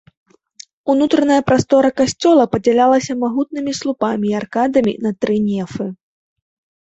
[0.91, 5.85] Унутраная прастора касцёла падзялялася магутнымі слупамі і аркадамі на тры нефы.